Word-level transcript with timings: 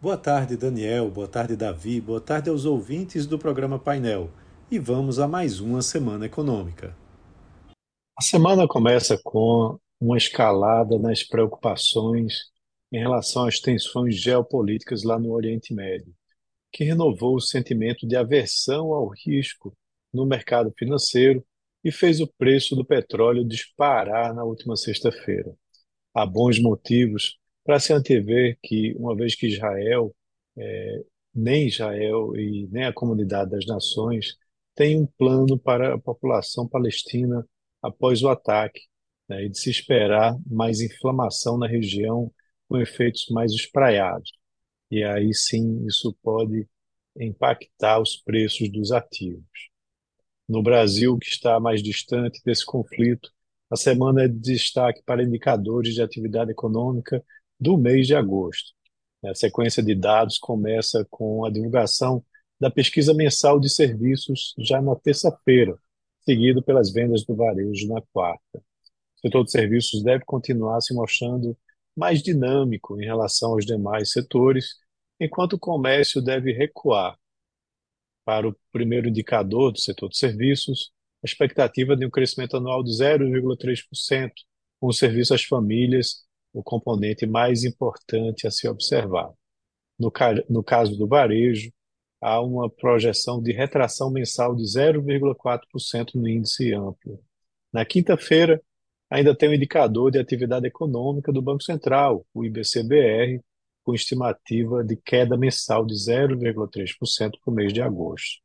Boa 0.00 0.16
tarde, 0.16 0.56
Daniel. 0.56 1.10
Boa 1.10 1.28
tarde, 1.28 1.54
Davi. 1.54 2.00
Boa 2.00 2.22
tarde 2.22 2.48
aos 2.48 2.64
ouvintes 2.64 3.26
do 3.26 3.38
programa 3.38 3.78
Painel. 3.78 4.30
E 4.70 4.78
vamos 4.78 5.18
a 5.18 5.28
mais 5.28 5.60
uma 5.60 5.82
semana 5.82 6.24
econômica. 6.24 6.96
A 8.18 8.22
semana 8.22 8.66
começa 8.66 9.20
com 9.22 9.78
uma 10.00 10.16
escalada 10.16 10.98
nas 10.98 11.22
preocupações 11.22 12.44
em 12.90 12.98
relação 12.98 13.44
às 13.44 13.60
tensões 13.60 14.16
geopolíticas 14.16 15.02
lá 15.04 15.18
no 15.18 15.32
Oriente 15.32 15.74
Médio, 15.74 16.14
que 16.72 16.82
renovou 16.82 17.36
o 17.36 17.40
sentimento 17.40 18.08
de 18.08 18.16
aversão 18.16 18.94
ao 18.94 19.08
risco 19.08 19.76
no 20.10 20.24
mercado 20.24 20.72
financeiro 20.78 21.44
e 21.84 21.92
fez 21.92 22.22
o 22.22 22.26
preço 22.26 22.74
do 22.74 22.86
petróleo 22.86 23.46
disparar 23.46 24.34
na 24.34 24.44
última 24.44 24.76
sexta-feira. 24.76 25.54
Há 26.14 26.24
bons 26.24 26.58
motivos 26.58 27.38
para 27.64 27.78
se 27.78 27.92
antever 27.92 28.58
que, 28.62 28.94
uma 28.96 29.14
vez 29.14 29.34
que 29.34 29.46
Israel, 29.46 30.14
é, 30.56 31.04
nem 31.34 31.68
Israel 31.68 32.36
e 32.36 32.68
nem 32.70 32.84
a 32.84 32.92
comunidade 32.92 33.50
das 33.50 33.66
nações 33.66 34.36
tem 34.74 34.98
um 34.98 35.06
plano 35.06 35.58
para 35.58 35.94
a 35.94 35.98
população 35.98 36.66
palestina 36.66 37.46
após 37.82 38.22
o 38.22 38.28
ataque, 38.28 38.82
né, 39.28 39.44
e 39.44 39.48
de 39.48 39.58
se 39.58 39.70
esperar 39.70 40.36
mais 40.46 40.80
inflamação 40.80 41.58
na 41.58 41.66
região 41.66 42.32
com 42.68 42.78
efeitos 42.78 43.26
mais 43.30 43.52
espraiados. 43.52 44.32
E 44.90 45.04
aí 45.04 45.32
sim 45.34 45.84
isso 45.86 46.16
pode 46.22 46.66
impactar 47.18 48.00
os 48.00 48.16
preços 48.16 48.70
dos 48.70 48.92
ativos. 48.92 49.44
No 50.48 50.62
Brasil, 50.62 51.16
que 51.18 51.28
está 51.28 51.60
mais 51.60 51.82
distante 51.82 52.40
desse 52.44 52.64
conflito, 52.66 53.30
a 53.70 53.76
semana 53.76 54.24
é 54.24 54.28
de 54.28 54.38
destaque 54.38 55.02
para 55.04 55.22
indicadores 55.22 55.94
de 55.94 56.02
atividade 56.02 56.50
econômica 56.50 57.24
do 57.60 57.76
mês 57.76 58.06
de 58.06 58.14
agosto. 58.14 58.72
A 59.22 59.34
sequência 59.34 59.82
de 59.82 59.94
dados 59.94 60.38
começa 60.38 61.06
com 61.10 61.44
a 61.44 61.50
divulgação 61.50 62.24
da 62.58 62.70
pesquisa 62.70 63.12
mensal 63.12 63.60
de 63.60 63.68
serviços 63.68 64.54
já 64.58 64.80
na 64.80 64.96
terça-feira, 64.96 65.76
seguido 66.20 66.62
pelas 66.62 66.90
vendas 66.90 67.24
do 67.24 67.36
varejo 67.36 67.86
na 67.88 68.00
quarta. 68.12 68.58
O 68.58 69.20
setor 69.20 69.44
de 69.44 69.50
serviços 69.50 70.02
deve 70.02 70.24
continuar 70.24 70.80
se 70.80 70.94
mostrando 70.94 71.56
mais 71.94 72.22
dinâmico 72.22 72.98
em 73.00 73.04
relação 73.04 73.52
aos 73.52 73.66
demais 73.66 74.10
setores, 74.10 74.76
enquanto 75.18 75.54
o 75.54 75.58
comércio 75.58 76.22
deve 76.22 76.52
recuar. 76.52 77.18
Para 78.24 78.48
o 78.48 78.56
primeiro 78.72 79.08
indicador 79.08 79.72
do 79.72 79.80
setor 79.80 80.08
de 80.08 80.16
serviços, 80.16 80.92
a 81.22 81.26
expectativa 81.26 81.94
de 81.94 82.06
um 82.06 82.10
crescimento 82.10 82.56
anual 82.56 82.82
de 82.82 82.90
0,3%, 82.90 84.30
com 84.78 84.86
o 84.86 84.92
serviço 84.92 85.34
às 85.34 85.44
famílias 85.44 86.24
o 86.52 86.62
componente 86.62 87.26
mais 87.26 87.64
importante 87.64 88.46
a 88.46 88.50
se 88.50 88.68
observar. 88.68 89.32
No, 89.98 90.12
no 90.48 90.64
caso 90.64 90.96
do 90.96 91.06
varejo, 91.06 91.72
há 92.20 92.40
uma 92.40 92.68
projeção 92.68 93.42
de 93.42 93.52
retração 93.52 94.10
mensal 94.10 94.54
de 94.54 94.62
0,4% 94.64 96.14
no 96.14 96.28
índice 96.28 96.72
amplo. 96.74 97.20
Na 97.72 97.84
quinta-feira, 97.84 98.60
ainda 99.08 99.34
tem 99.34 99.48
o 99.48 99.54
indicador 99.54 100.10
de 100.10 100.18
atividade 100.18 100.66
econômica 100.66 101.32
do 101.32 101.42
Banco 101.42 101.62
Central, 101.62 102.26
o 102.34 102.44
IBCBR, 102.44 103.40
com 103.82 103.94
estimativa 103.94 104.84
de 104.84 104.96
queda 104.96 105.36
mensal 105.36 105.84
de 105.84 105.94
0,3% 105.94 107.32
para 107.42 107.50
o 107.50 107.54
mês 107.54 107.72
de 107.72 107.80
agosto. 107.80 108.40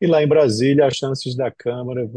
E 0.00 0.06
lá 0.06 0.22
em 0.22 0.26
Brasília, 0.26 0.86
as 0.86 0.96
chances 0.96 1.36
da 1.36 1.50
Câmara 1.50 2.08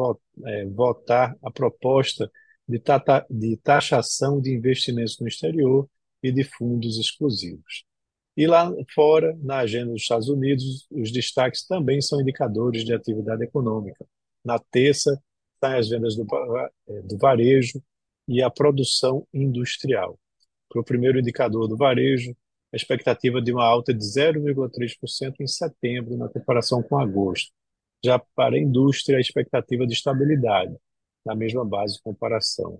é, 0.46 0.66
votar 0.68 1.36
a 1.44 1.52
proposta 1.52 2.32
de, 2.68 2.80
tata, 2.80 3.26
de 3.30 3.58
taxação 3.58 4.40
de 4.40 4.54
investimentos 4.54 5.20
no 5.20 5.28
exterior 5.28 5.88
e 6.22 6.32
de 6.32 6.44
fundos 6.44 6.98
exclusivos. 6.98 7.86
E 8.36 8.48
lá 8.48 8.72
fora, 8.96 9.38
na 9.42 9.60
agenda 9.60 9.92
dos 9.92 10.02
Estados 10.02 10.28
Unidos, 10.28 10.88
os 10.90 11.12
destaques 11.12 11.68
também 11.68 12.02
são 12.02 12.20
indicadores 12.20 12.84
de 12.84 12.94
atividade 12.94 13.44
econômica. 13.44 14.06
Na 14.44 14.58
terça, 14.58 15.22
saem 15.60 15.80
as 15.80 15.90
vendas 15.90 16.16
do, 16.16 16.26
eh, 16.88 17.02
do 17.04 17.18
varejo 17.18 17.82
e 18.28 18.42
a 18.42 18.50
produção 18.50 19.28
industrial. 19.34 20.20
Para 20.68 20.82
o 20.82 20.84
primeiro 20.84 21.20
indicador 21.20 21.68
do 21.68 21.78
varejo, 21.78 22.36
a 22.74 22.76
expectativa 22.76 23.40
de 23.40 23.54
uma 23.54 23.64
alta 23.64 23.94
de 23.94 24.04
0,3% 24.04 25.36
em 25.40 25.48
setembro, 25.48 26.18
na 26.18 26.28
comparação 26.28 26.82
com 26.82 26.98
agosto. 26.98 27.52
Já 28.04 28.20
para 28.36 28.56
a 28.56 28.60
indústria, 28.60 29.18
a 29.18 29.22
expectativa 29.22 29.86
de 29.86 29.94
estabilidade, 29.94 30.76
na 31.26 31.36
mesma 31.36 31.66
base 31.66 31.96
de 31.96 32.02
comparação. 32.02 32.80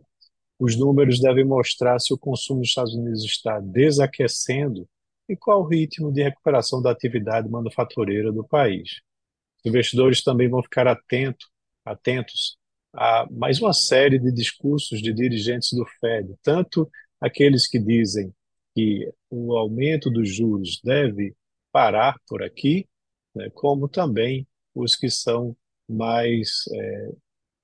Os 0.60 0.78
números 0.78 1.20
devem 1.20 1.44
mostrar 1.44 2.00
se 2.00 2.14
o 2.14 2.18
consumo 2.18 2.62
dos 2.62 2.70
Estados 2.70 2.94
Unidos 2.94 3.24
está 3.24 3.60
desaquecendo 3.60 4.88
e 5.28 5.36
qual 5.36 5.62
o 5.62 5.68
ritmo 5.68 6.12
de 6.12 6.24
recuperação 6.24 6.82
da 6.82 6.92
atividade 6.92 7.50
manufatureira 7.50 8.32
do 8.32 8.44
país. 8.44 9.02
Os 9.60 9.70
investidores 9.70 10.24
também 10.24 10.50
vão 10.50 10.62
ficar 10.62 10.88
atento, 10.88 11.48
atentos 11.86 12.58
a 12.94 13.28
mais 13.32 13.60
uma 13.60 13.74
série 13.74 14.20
de 14.20 14.32
discursos 14.32 15.02
de 15.02 15.12
dirigentes 15.12 15.74
do 15.74 15.86
Fed, 16.00 16.36
tanto 16.44 16.90
aqueles 17.20 17.68
que 17.68 17.80
dizem 17.80 18.32
que 18.76 19.12
o 19.30 19.56
aumento 19.56 20.10
dos 20.10 20.34
juros 20.34 20.80
deve 20.84 21.36
parar 21.72 22.20
por 22.28 22.44
aqui, 22.44 22.88
né, 23.34 23.50
como 23.54 23.88
também 23.88 24.48
os 24.76 24.96
que 24.96 25.10
são 25.10 25.56
mais 25.90 26.66
é, 26.72 27.12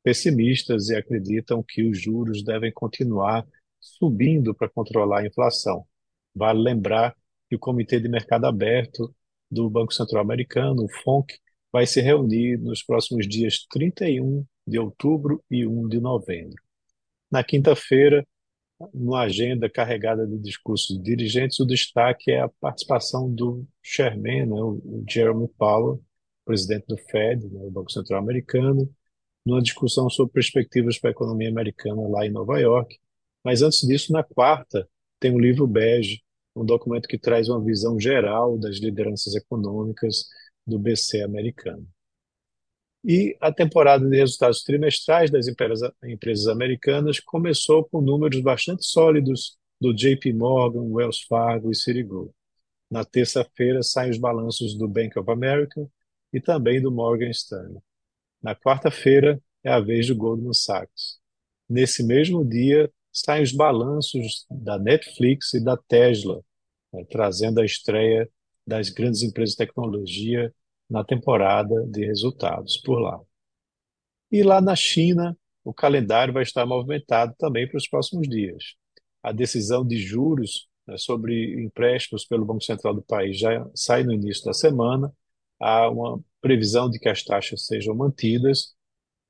pessimistas 0.03 0.89
e 0.89 0.95
acreditam 0.95 1.63
que 1.63 1.83
os 1.83 1.99
juros 1.99 2.43
devem 2.43 2.71
continuar 2.71 3.45
subindo 3.79 4.53
para 4.53 4.69
controlar 4.69 5.19
a 5.19 5.27
inflação. 5.27 5.85
Vale 6.35 6.61
lembrar 6.61 7.15
que 7.49 7.55
o 7.55 7.59
Comitê 7.59 7.99
de 7.99 8.09
Mercado 8.09 8.45
Aberto 8.45 9.13
do 9.49 9.69
Banco 9.69 9.93
Central 9.93 10.21
Americano, 10.21 10.83
o 10.83 10.89
FONC, 11.03 11.33
vai 11.71 11.85
se 11.85 12.01
reunir 12.01 12.57
nos 12.57 12.83
próximos 12.83 13.27
dias 13.27 13.65
31 13.69 14.45
de 14.65 14.79
outubro 14.79 15.43
e 15.49 15.65
1 15.65 15.87
de 15.87 15.99
novembro. 15.99 16.61
Na 17.31 17.43
quinta-feira, 17.43 18.25
numa 18.93 19.21
agenda 19.21 19.69
carregada 19.69 20.25
de 20.25 20.37
discursos 20.37 20.97
de 20.97 21.03
dirigentes, 21.03 21.59
o 21.59 21.66
destaque 21.66 22.31
é 22.31 22.41
a 22.41 22.49
participação 22.59 23.31
do 23.33 23.67
chairman, 23.83 24.45
né, 24.45 24.61
o 24.61 25.03
Jeremy 25.07 25.47
Powell, 25.57 26.01
presidente 26.45 26.85
do 26.87 26.97
Fed, 26.97 27.47
né, 27.47 27.69
Banco 27.69 27.91
Central 27.91 28.21
Americano, 28.21 28.89
numa 29.45 29.61
discussão 29.61 30.09
sobre 30.09 30.33
perspectivas 30.33 31.00
para 31.00 31.09
a 31.09 31.11
economia 31.11 31.50
americana 31.50 32.07
lá 32.07 32.25
em 32.25 32.31
Nova 32.31 32.59
York. 32.59 32.97
Mas 33.44 33.61
antes 33.61 33.88
disso, 33.88 34.11
na 34.11 34.23
quarta, 34.23 34.88
tem 35.19 35.33
o 35.33 35.39
livro 35.39 35.66
Bege, 35.67 36.22
um 36.55 36.66
documento 36.66 37.07
que 37.07 37.17
traz 37.17 37.49
uma 37.49 37.63
visão 37.63 37.99
geral 37.99 38.57
das 38.57 38.78
lideranças 38.78 39.35
econômicas 39.35 40.25
do 40.66 40.78
BC 40.78 41.22
americano. 41.22 41.88
E 43.03 43.38
a 43.39 43.51
temporada 43.51 44.07
de 44.07 44.17
resultados 44.17 44.61
trimestrais 44.61 45.31
das 45.31 45.47
empresas, 45.47 46.47
americanas 46.47 47.19
começou 47.19 47.85
com 47.85 48.01
números 48.01 48.41
bastante 48.41 48.85
sólidos 48.85 49.57
do 49.79 49.94
JP 49.94 50.33
Morgan, 50.33 50.81
Wells 50.81 51.22
Fargo 51.28 51.72
e 51.72 51.75
Citigroup. 51.75 52.31
Na 52.91 53.05
terça-feira 53.05 53.81
saem 53.83 54.11
os 54.11 54.17
balanços 54.17 54.78
do 54.78 54.88
Bank 54.88 55.17
of 55.17 55.31
America 55.31 55.89
e 56.33 56.41
também 56.41 56.81
do 56.81 56.91
Morgan 56.91 57.29
Stanley. 57.29 57.81
Na 58.41 58.55
quarta-feira 58.55 59.41
é 59.63 59.72
a 59.72 59.79
vez 59.79 60.07
do 60.07 60.16
Goldman 60.16 60.53
Sachs. 60.53 61.19
Nesse 61.67 62.03
mesmo 62.03 62.44
dia, 62.44 62.91
saem 63.11 63.44
os 63.44 63.51
balanços 63.51 64.45
da 64.50 64.79
Netflix 64.79 65.53
e 65.53 65.63
da 65.63 65.75
Tesla, 65.75 66.41
né, 66.94 67.03
trazendo 67.09 67.59
a 67.59 67.66
estreia 67.66 68.29
das 68.66 68.89
grandes 68.89 69.23
empresas 69.23 69.51
de 69.51 69.57
tecnologia 69.57 70.53
na 70.89 71.03
temporada 71.03 71.85
de 71.88 72.05
resultados 72.05 72.78
por 72.78 72.99
lá. 72.99 73.19
E 74.31 74.44
lá 74.44 74.61
na 74.61 74.75
China, 74.75 75.38
o 75.63 75.73
calendário 75.73 76.33
vai 76.33 76.44
estar 76.44 76.66
movimentado 76.66 77.33
também 77.38 77.67
para 77.67 77.78
os 77.78 77.88
próximos 77.88 78.28
dias. 78.28 78.75
A 79.22 79.31
decisão 79.31 79.85
de 79.85 79.97
juros 79.97 80.67
né, 80.88 80.97
sobre 80.97 81.61
empréstimos 81.61 82.25
pelo 82.25 82.45
Banco 82.45 82.63
Central 82.63 82.94
do 82.94 83.01
país 83.01 83.37
já 83.37 83.69
sai 83.75 84.03
no 84.03 84.14
início 84.14 84.46
da 84.46 84.53
semana. 84.53 85.11
Há 85.59 85.90
uma 85.90 86.23
previsão 86.41 86.90
de 86.90 87.00
que 87.00 87.09
as 87.09 87.24
taxas 87.24 87.66
sejam 87.66 87.96
mantidas, 87.96 88.74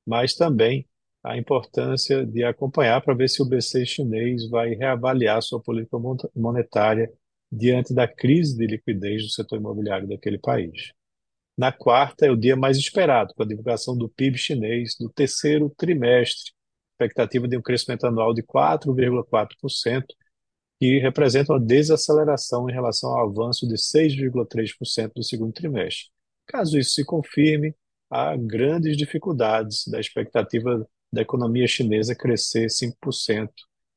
mas 0.06 0.34
também 0.34 0.86
a 1.22 1.36
importância 1.36 2.24
de 2.24 2.42
acompanhar 2.44 3.00
para 3.02 3.14
ver 3.14 3.28
se 3.28 3.42
o 3.42 3.44
BC 3.44 3.84
chinês 3.84 4.48
vai 4.48 4.74
reavaliar 4.74 5.42
sua 5.42 5.60
política 5.60 5.98
monetária 6.34 7.12
diante 7.52 7.92
da 7.92 8.08
crise 8.08 8.56
de 8.56 8.66
liquidez 8.66 9.22
do 9.22 9.30
setor 9.30 9.58
imobiliário 9.58 10.08
daquele 10.08 10.38
país. 10.38 10.92
Na 11.56 11.70
quarta 11.70 12.24
é 12.24 12.30
o 12.30 12.36
dia 12.36 12.56
mais 12.56 12.78
esperado, 12.78 13.34
com 13.34 13.42
a 13.42 13.46
divulgação 13.46 13.96
do 13.96 14.08
PIB 14.08 14.38
chinês 14.38 14.96
do 14.98 15.10
terceiro 15.10 15.68
trimestre, 15.76 16.52
expectativa 16.92 17.46
de 17.46 17.56
um 17.56 17.62
crescimento 17.62 18.06
anual 18.06 18.32
de 18.32 18.42
4,4%, 18.42 20.04
que 20.78 20.98
representa 20.98 21.52
uma 21.52 21.60
desaceleração 21.60 22.68
em 22.70 22.72
relação 22.72 23.10
ao 23.10 23.28
avanço 23.28 23.68
de 23.68 23.74
6,3% 23.74 25.12
do 25.14 25.22
segundo 25.22 25.52
trimestre. 25.52 26.10
Caso 26.50 26.78
isso 26.78 26.90
se 26.94 27.04
confirme, 27.04 27.74
há 28.10 28.36
grandes 28.36 28.96
dificuldades 28.96 29.86
da 29.86 30.00
expectativa 30.00 30.86
da 31.12 31.22
economia 31.22 31.66
chinesa 31.66 32.14
crescer 32.14 32.68
5% 32.70 33.52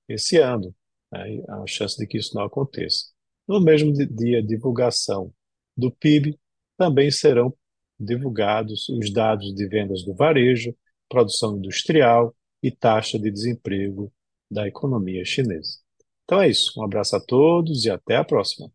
esse 0.07 0.37
ano. 0.37 0.73
Né? 1.11 1.41
A 1.49 1.65
chance 1.65 1.97
de 1.97 2.05
que 2.05 2.17
isso 2.17 2.35
não 2.35 2.43
aconteça. 2.43 3.05
No 3.47 3.59
mesmo 3.59 3.91
di- 3.91 4.05
dia 4.05 4.41
divulgação 4.43 5.33
do 5.75 5.91
PIB, 5.91 6.39
também 6.77 7.09
serão 7.11 7.53
divulgados 7.99 8.87
os 8.89 9.11
dados 9.11 9.53
de 9.53 9.67
vendas 9.67 10.03
do 10.03 10.13
varejo, 10.13 10.75
produção 11.09 11.57
industrial 11.57 12.35
e 12.61 12.71
taxa 12.71 13.17
de 13.19 13.31
desemprego 13.31 14.11
da 14.49 14.67
economia 14.67 15.25
chinesa. 15.25 15.79
Então 16.23 16.41
é 16.41 16.49
isso. 16.49 16.79
Um 16.79 16.83
abraço 16.83 17.15
a 17.15 17.19
todos 17.19 17.85
e 17.85 17.89
até 17.89 18.15
a 18.15 18.23
próxima. 18.23 18.71